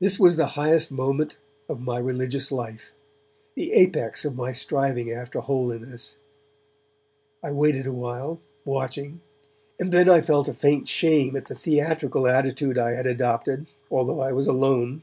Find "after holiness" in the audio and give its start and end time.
5.10-6.16